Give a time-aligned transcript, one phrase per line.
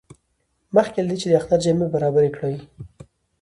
[0.75, 2.57] مخکې له دې چې د اختر جامې برابرې کړي.